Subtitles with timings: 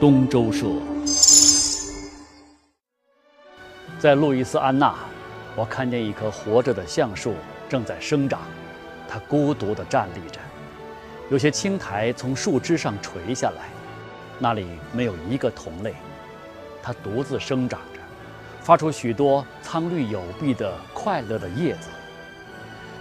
[0.00, 0.64] 东周社。
[3.98, 4.94] 在路易斯安那，
[5.56, 7.34] 我看见一棵活着的橡树
[7.68, 8.42] 正在生长，
[9.08, 10.38] 它孤独地站立着，
[11.30, 13.70] 有些青苔从树枝上垂下来，
[14.38, 15.96] 那里没有一个同类，
[16.80, 17.98] 它独自生长着，
[18.60, 21.88] 发出许多苍绿有碧的快乐的叶子。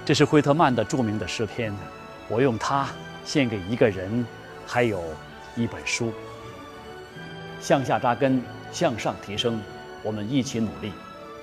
[0.04, 1.72] 这是惠特曼的著名的诗篇，
[2.28, 2.88] 我用它
[3.24, 4.26] 献给一个人，
[4.66, 5.04] 还有
[5.56, 6.12] 一本书。
[7.60, 9.62] 向下扎根，向上提升，
[10.04, 10.94] 我们一起努力。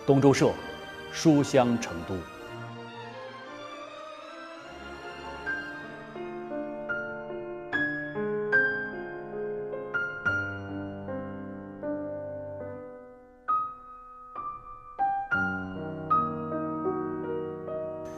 [0.06, 0.50] 东周社，
[1.12, 2.14] 书香成都。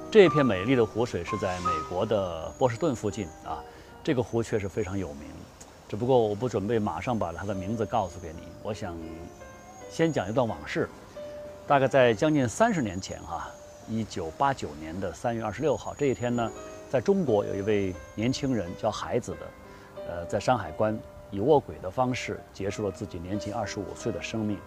[0.09, 3.63] 这片美丽的湖水是在美国的波士顿附近啊，
[4.03, 5.29] 这个湖确实非常有名，
[5.89, 8.97] 只不过我不准备马上把他的名字告诉给你，我想
[9.91, 10.89] 先讲一段往事。
[11.67, 13.49] 大概在将近三十年前哈，
[13.89, 16.51] 一九八九年的三月二十六号这一天呢，
[16.89, 19.47] 在中国有一位年轻人叫海子的，
[20.09, 20.99] 呃，在山海关
[21.31, 24.59] 以卧轨的方式结束了自己年仅二十五岁的生命。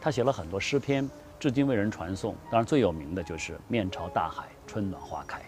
[0.00, 1.08] 他写了很多诗篇。
[1.38, 5.38] 至今为人传颂，当然最有名的就是“面朝大海，春暖花开”。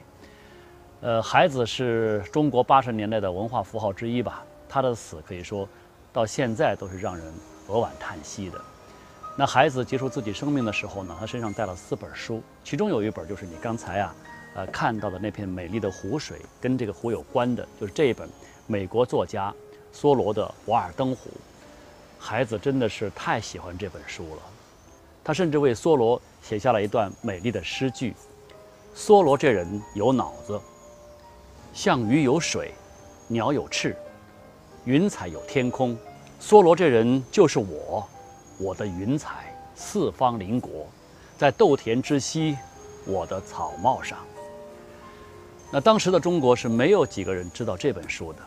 [1.00, 4.44] 呃，孩子是中国八十年代的文化符号之一吧？
[4.68, 5.68] 他的死可以说，
[6.12, 7.32] 到现在都是让人
[7.68, 8.60] 扼腕叹息的。
[9.36, 14.14] 那孩子结束自己生命的时候呢，他身上带了四本书，其中有一本就是你刚才啊，
[14.54, 18.28] 呃看到的那片美丽的湖水，跟这个湖有关的，就是这一本
[18.66, 19.54] 美国作家
[19.94, 21.30] 梭罗的《瓦尔登湖》。
[22.18, 24.42] 孩子真的是太喜欢这本书了。
[25.22, 28.14] 他甚至为梭罗写下了一段美丽的诗句
[28.96, 30.60] ：“梭罗这人有脑子，
[31.72, 32.74] 像鱼有水，
[33.28, 33.96] 鸟有翅，
[34.88, 35.94] 云彩有天空。
[36.40, 38.08] 梭罗这人就是我，
[38.56, 40.86] 我的云彩四方邻国，
[41.36, 42.56] 在豆田之西，
[43.04, 44.16] 我的草帽上。”
[45.70, 48.38] 那当时的中国是没有几个人知道这本书的，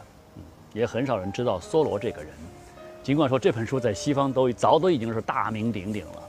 [0.74, 2.32] 也很少人知道梭罗这个人。
[3.04, 6.24] 尽管说这本书在西方都早都已经是大名鼎鼎了。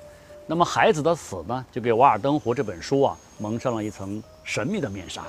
[0.46, 5.22] 那么孩子的死呢，就给《瓦尔登湖》这本书啊蒙上了一层神秘的面纱。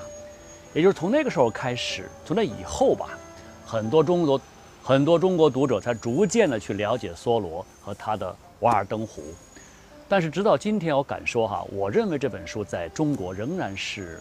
[0.74, 3.08] 也就是从那个时候开始，从那以后吧，
[3.64, 4.38] 很多中国
[4.86, 8.30] 很多中国读者才逐渐的去了解梭罗和他的
[8.60, 9.22] 《瓦尔登湖》。
[10.06, 14.20] 但是直到今天，我敢说哈，我认为这本书在中国仍然是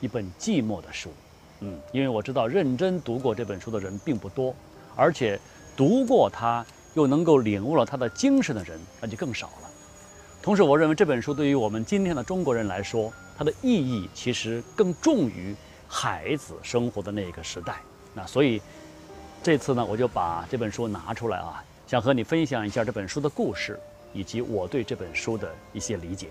[0.00, 1.10] 一本寂寞的书。
[1.58, 4.54] 嗯，因为我知道认真读过这本书的人并不多，
[4.94, 5.40] 而且
[5.76, 6.64] 读过它
[6.94, 9.68] 又能够领悟了他的精神的人那就更少了。
[10.40, 15.52] 同时，我认为这本书对于我们今天的中国人来说，它的意义其实更重于
[15.88, 17.74] 孩子生活的那个时代。
[18.14, 18.62] 那所以，
[19.46, 23.78] 这次呢，我就把这本书拿出来啊，想和你分享一下这本书的故事，
[24.12, 26.30] 以及我对这本书的一些理解。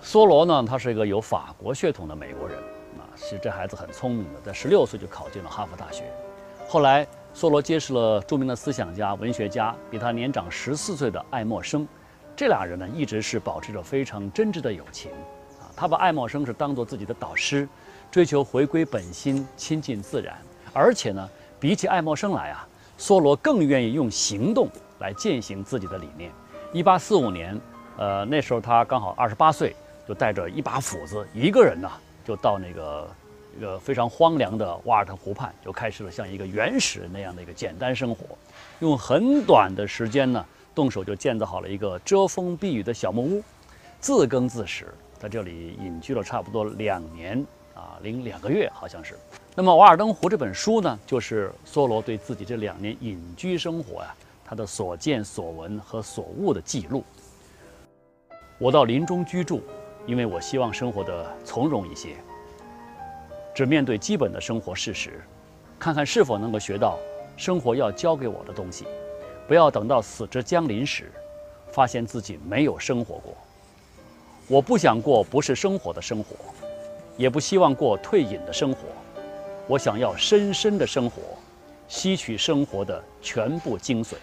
[0.00, 6.04] 梭罗呢，他是一个有法国血统的美国人啊，其实这孩子很聪明的，在十六岁就考进了哈佛大学，
[6.68, 7.04] 后来。
[7.34, 11.88] 梭罗结识了著名的思想家、文学家，比他年长十四岁的爱默生。
[12.36, 15.10] 这俩人呢，一直是保持着非常真挚的友情。
[15.76, 17.68] 他把爱默生是当做自己的导师，
[18.10, 20.36] 追求回归本心、亲近自然。
[20.72, 21.28] 而且呢，
[21.58, 22.66] 比起爱默生来啊，
[22.98, 24.68] 梭罗更愿意用行动
[25.00, 26.30] 来践行自己的理念。
[26.72, 27.60] 一八四五年，
[27.96, 29.74] 呃，那时候他刚好二十八岁，
[30.06, 31.90] 就带着一把斧子，一个人呢，
[32.24, 33.08] 就到那个。
[33.54, 38.24] 一个非常荒凉的瓦尔特湖畔，就开始了像一个原始那样的一个简单生活，
[38.78, 40.42] 用很短的时间呢，
[40.74, 43.44] 动手就建造好了一个遮风避雨的小木屋，
[44.00, 44.86] 自耕自食，
[45.22, 47.46] 在这里隐居了差不多两年
[47.76, 49.16] 啊零两个月，好像是。
[49.54, 54.12] 那么《瓦尔登湖》这本书呢，就是梭罗对自己这两年隐居生活呀，
[54.44, 57.04] 他的所见所闻和所悟的记录。
[58.58, 59.62] 我到林中居住，
[60.06, 62.16] 因为我希望生活的从容一些。
[63.54, 65.20] 只面对基本的生活事实，
[65.78, 66.98] 看看是否能够学到
[67.36, 68.86] 生活要教给我的东西。
[69.46, 71.12] 不要等到死之将临时，
[71.70, 73.36] 发现自己没有生活过。
[74.48, 76.36] 我不想过不是生活的生活，
[77.16, 78.80] 也不希望过退隐的生活。
[79.68, 81.22] 我想要深深的生活，
[81.88, 84.14] 吸取生活的全部精髓。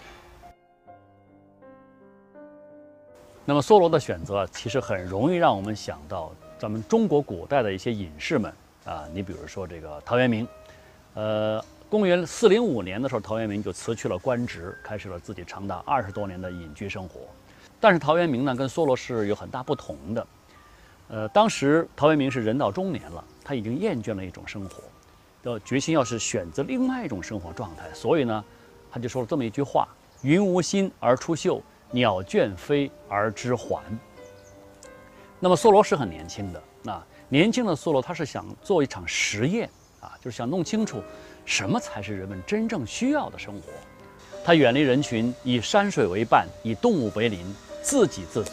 [3.44, 8.52] 那么，梭罗的选择其实很容易让我们想到咱们中国古代的一些隐士们。
[8.84, 10.46] 啊，你比如说这个陶渊明，
[11.14, 17.20] 呃，公元四零五年的时候，陶渊明就辞去了官职，开始了自己长达二十多年的隐居生活。
[17.80, 20.26] 但是陶渊明呢，跟梭罗是有很大不同的。
[21.08, 24.82] 呃，当时陶渊明是人到中年了，他已经厌倦了一种生活，
[25.42, 28.44] 的决心要是选择另外一种生活状态，所以呢，
[28.92, 29.88] 他就说了这么一句话
[30.22, 31.60] ：“云无心而出岫，
[31.90, 33.82] 鸟倦飞而知还。”
[35.40, 39.68] 那么梭罗是很年轻的，那年轻的梭罗他是想做一场实验
[40.00, 41.02] 啊，就是想弄清楚
[41.46, 43.72] 什么才是人们真正需要的生活。
[44.44, 47.44] 他远离人群，以山水为伴，以动物为邻，
[47.82, 48.52] 自给自足。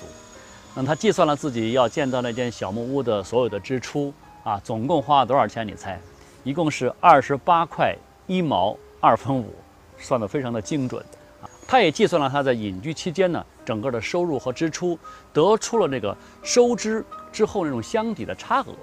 [0.76, 4.14] 那他计算了自己要建造那间小木屋的所有的支出
[4.44, 5.68] 啊，总共花了多少钱？
[5.68, 6.00] 你猜？
[6.44, 7.96] 一共是二十八块
[8.28, 9.54] 一毛二分五，
[9.98, 11.04] 算得非常的精准
[11.42, 11.50] 啊。
[11.68, 13.46] 他也计算了他在隐居期间呢。
[13.66, 14.98] 整个的收入和支出
[15.34, 17.04] 得出了那个收支
[17.34, 18.74] 之后那种相抵的差额，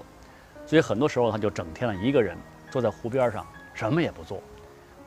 [0.67, 2.37] 所以很多时候他就整天的一个人
[2.69, 3.43] 坐在湖边上
[3.73, 4.39] 什么也不做，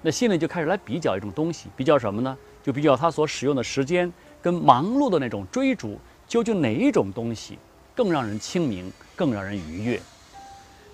[0.02, 2.36] 那心里就开始来比较一种东西，比较什么呢？
[2.60, 4.12] 就比较他所使用的时间
[4.42, 7.58] 跟忙碌的那种追逐，究竟哪一种东西
[7.94, 10.00] 更让人清明，更让人愉悦？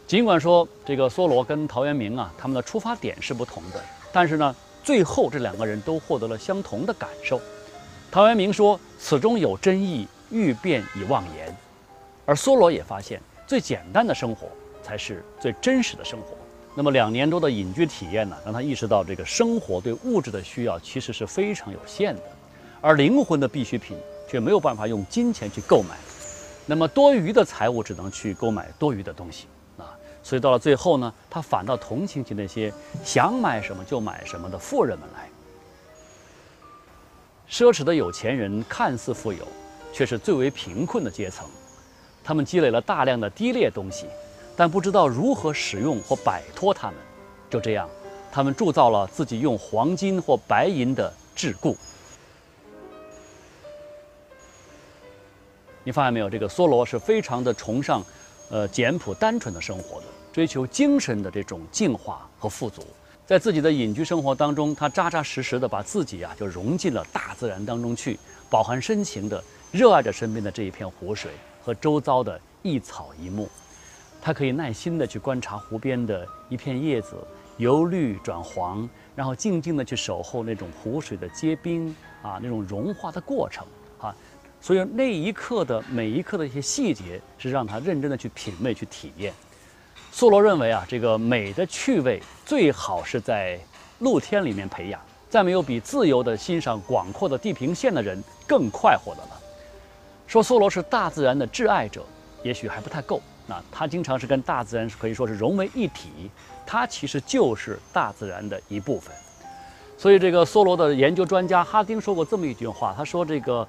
[0.07, 3.83] 尽管说这个梭罗跟陶渊明啊，他们的出发点是不同的，
[4.13, 7.41] 但是呢，最后这两个人都获得了相同的感受。
[8.11, 11.57] 陶渊明说：“此中有真意，欲辨已忘言。”
[12.27, 14.47] 而梭罗也发现，最简单的生活
[14.83, 16.29] 才是最真实的生活。
[16.75, 22.23] 那么两年多的隐居体验呢，让他意识到这个生活对物质的需要其实是非常有限的，
[22.85, 23.97] 而灵魂的必需品
[24.29, 25.97] 却没有办法用金钱去购买。
[26.67, 29.47] 那么多余的财物只能去购买多余的东西
[29.79, 29.97] 啊！
[30.23, 32.71] 所以到了最后呢，他反倒同情起那些
[33.03, 35.31] 想买什么就买什么的富人们来。
[37.49, 39.49] 奢侈的有钱人看似富有，
[39.91, 41.49] 却是最为贫困的阶层。
[42.23, 44.05] 他们积累了大量的低劣东西，
[44.55, 46.97] 但不知道如何使用或摆脱它们。
[47.49, 47.89] 就这样，
[48.31, 51.75] 他们铸造了自己用黄金或白银的桎梏。
[55.85, 56.31] 你发现没有？
[56.31, 58.03] 这个梭罗是非常的崇尚，
[58.51, 62.83] 呃，简朴单纯的生活的，追求精神的这种净化和富足。
[63.27, 71.33] 在自己的隐居生活当中，他扎扎实实的把自己啊就融进了大自然当中去，饱含深情的热爱着身边的这一片湖水
[71.63, 73.47] 和周遭的一草一木。
[74.23, 77.15] 他可以耐心的去观察湖边的一片叶子
[77.59, 83.67] 由绿转黄，然后静静的去守候那种湖水的结冰啊那种融化的过程
[83.99, 84.15] 啊。
[84.65, 89.31] 所以那一刻的每一刻的一些细节，是让他认真的去品味去体验。
[90.11, 93.61] 梭罗认为啊，这个美的趣味最好是在
[93.99, 99.39] 露天里面培养，再没有比自由的欣赏广阔的地平线的人更快活的了。
[100.27, 102.03] 说梭罗是大自然的挚爱者，
[102.43, 103.21] 也许还不太够。
[103.47, 106.31] 那他经常是跟大自然可以说是融为一体，
[106.65, 109.15] 他其实就是大自然的一部分。
[109.99, 113.63] 所以这个梭罗的研究专家哈丁说过这么一句话，他说这个《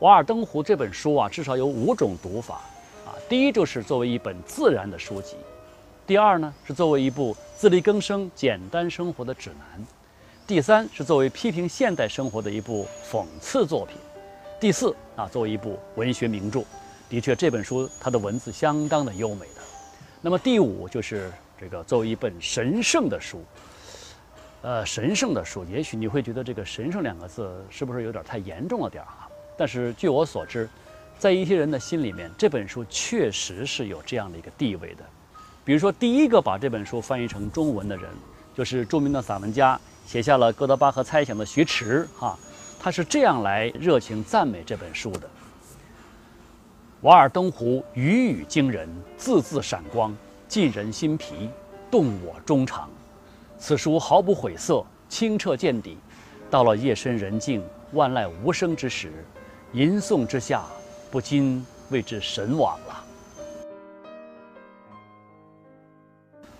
[0.00, 2.56] 瓦尔登湖》这本书啊，至少有五种读法
[3.06, 3.14] 啊。
[3.28, 5.36] 第一就是作为一本自然的书籍。
[6.06, 9.82] 第二呢，是作为一部自力更生、简单生活的指南；
[10.46, 13.96] 第三是作为批评现代生活的一部讽刺作品；
[14.60, 16.62] 第四啊，作为一部文学名著。
[17.08, 19.62] 的确，这本书它的文字相当的优美的。
[20.20, 23.42] 那么第五就是这个作为一本神圣的书，
[24.62, 29.28] 呃，神圣的书，也许你会觉得这个“神圣”两个字是不是有点太严重了点儿啊？
[29.56, 30.68] 但是据我所知，
[31.18, 35.04] 在一些人的心里面，这本书确实是有这样的一个地位的。
[35.64, 38.10] 比如说，第一个把这本书翻译成中文的人，
[38.54, 42.06] 就是著名的散文家，写下了《哥德巴赫猜想》的徐迟。
[42.18, 42.38] 哈，
[42.78, 45.30] 他是这样来热情赞美这本书的
[47.00, 50.14] ：“瓦尔登湖语语惊人，字字闪光，
[50.48, 51.48] 沁人心脾，
[51.90, 52.90] 动我衷肠。
[53.58, 55.96] 此书毫不晦涩，清澈见底。
[56.50, 59.10] 到了夜深人静、万籁无声之时，
[59.74, 60.64] 吟诵之下，
[61.10, 63.04] 不禁为之神往了。”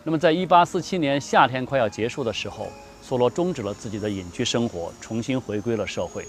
[0.02, 2.66] 那么，在一八四七年夏天快要结束的时候，
[3.02, 6.26] 梭罗终止了自己的隐居生活，重新回归了社会。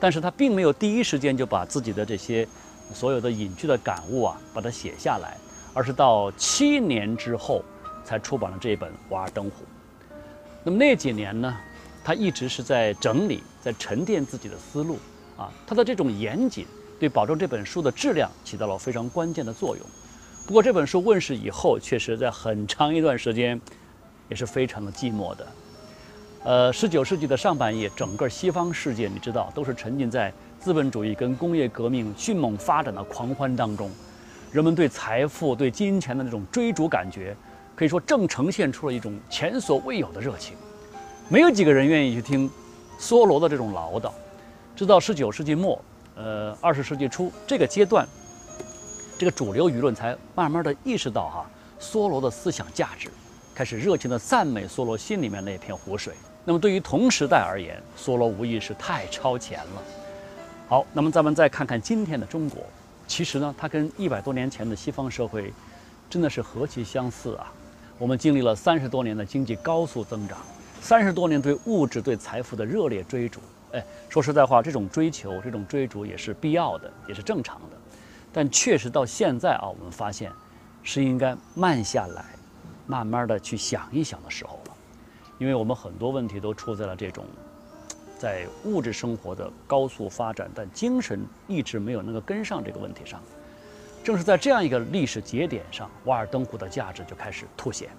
[0.00, 2.46] 但是他并没有第一时间就把自己的这些
[2.92, 5.38] 所有的隐居的感悟啊，把它写下来，
[5.72, 7.62] 而是到七年之后
[8.04, 9.50] 才出版了这本《瓦尔登湖》。
[10.64, 11.56] 那么那几年呢，
[12.04, 14.98] 他一直是在整理、在沉淀自己的思路
[15.36, 15.50] 啊。
[15.66, 16.66] 他的这种严谨，
[16.98, 19.86] 对保证这本书的质量起到了非常关键的作用。
[20.46, 23.60] 不过这本书问世以后，确实在很长一段时间，
[24.28, 25.46] 也是非常的寂寞的。
[26.44, 33.90] 呃，十九世纪的上半叶，整个西方世界，你知道，都是沉浸在资本主义跟工业革命迅猛发展的狂欢当中，
[34.52, 37.36] 人们对财富、对金钱的那种追逐感觉，
[37.74, 40.56] 可以说正呈现出了一种前所未有的热情。
[41.28, 42.48] 没有几个人愿意去听
[43.00, 44.12] 梭罗的这种唠叨。
[44.76, 45.82] 直到十九世纪末，
[46.16, 48.06] 呃，二十世纪初这个阶段。
[49.18, 51.46] 这个主流舆论才慢慢的意识到哈，
[51.80, 53.10] 梭罗的思想价值，
[53.54, 56.12] 开始热情地赞美梭罗心里面那片湖水。
[56.44, 59.82] 那么对于同时代而言，梭罗无疑是太超前了。
[60.68, 62.62] 好，那么咱们再看看今天的中国，
[63.06, 65.50] 其实呢，它跟一百多年前的西方社会
[66.10, 67.50] 真的是何其相似啊！
[67.96, 70.36] 我们经历了三十多年的经济高速增长，
[70.86, 73.40] 三十多年对物质、对财富的热烈追逐。
[73.72, 77.76] 哎，说实在话，这种追求、这种追逐也是必要的，也是正常的。
[78.32, 80.30] 但确实到现在啊，我们发现
[80.84, 82.24] 是应该慢下来，
[82.86, 84.76] 慢慢的去想一想的时候了，
[85.38, 87.24] 因为我们很多问题都出在了这种。
[88.16, 93.20] 在物质生活的高速发展，但精神一直没有能够跟上这个问题上。
[94.04, 97.90] 正是在这样一个历史节点上，《瓦尔登湖》的价值就开始凸显。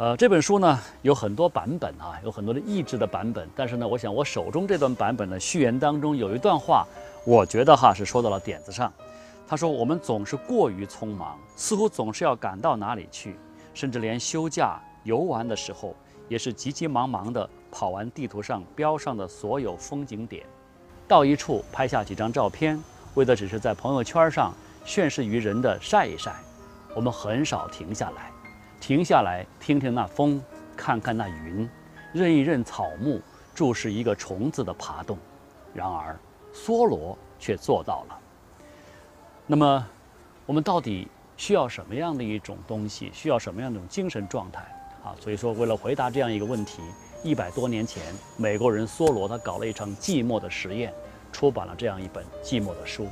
[0.00, 3.46] 呃，这本书呢有很多版本啊，有很多的译制的版本。
[3.54, 6.86] 但是呢，我想我手中这段版本的序言当中有一段话，
[7.26, 8.90] 我觉得哈是说到了点子上。
[9.46, 13.36] 他说：“我们总是过于匆忙，似乎总是要赶到哪里去，
[13.74, 15.94] 甚至连休假游玩的时候。”
[16.30, 20.46] 也是急急忙忙地跑完地图上标上的所有风景点，
[21.06, 22.82] 到一处拍下几张照片，
[23.14, 26.32] 为的只是在朋友圈上炫示于人的晒一晒。
[26.94, 28.30] 我们很少停下来，
[28.80, 30.42] 停下来听听那风，
[30.74, 31.68] 看看那云，
[32.12, 33.20] 认一认草木，
[33.54, 35.18] 注视一个虫子的爬动。
[35.74, 36.18] 然而，
[36.52, 38.18] 梭罗却做到了。
[39.46, 39.86] 那么，
[40.46, 41.06] 我们到底
[41.36, 43.10] 需要什么样的一种东西？
[43.12, 44.62] 需要什么样的一种精神状态？
[45.04, 46.82] 啊，所以说，为了回答这样一个问题，
[47.22, 48.02] 一百多年前，
[48.36, 50.92] 美国人梭罗他搞了一场寂寞的实验，
[51.30, 53.06] 出版了这样一本寂寞的书。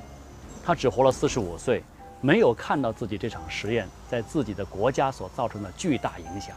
[0.64, 1.82] 他只活了四十五岁，
[2.20, 6.56] 没有看到自己这场实验在自己的国家所造成的巨大影响，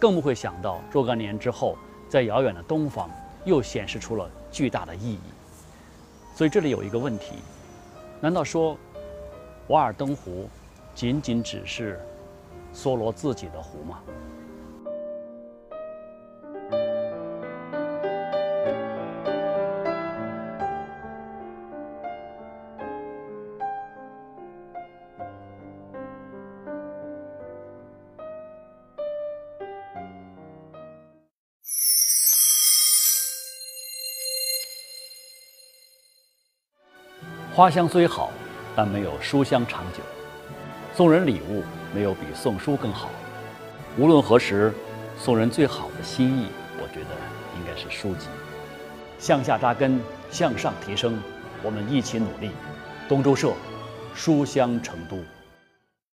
[0.00, 1.76] 更不会想到若干年之后，
[2.08, 3.10] 在遥远的东方
[3.44, 5.20] 又显示出了巨大的意义。
[6.34, 7.34] 所以这里有一个问题：
[8.20, 8.78] 难道说，
[9.68, 10.48] 瓦尔登湖
[10.94, 12.00] 仅仅只是
[12.74, 14.00] 梭罗自己的湖吗？
[37.54, 38.32] 花香虽好，
[38.74, 40.00] 但没有书香长久。
[40.92, 41.62] 送人礼物
[41.94, 43.08] 没有比送书更好。
[43.96, 44.74] 无论何时，
[45.16, 46.48] 送人最好的心意，
[46.82, 47.10] 我觉得
[47.56, 48.26] 应该是书籍。
[49.20, 50.00] 向下扎根，
[50.32, 51.16] 向上提升，
[51.62, 52.50] 我们一起努力。
[53.08, 53.52] 东周社，
[54.16, 55.18] 书香成都。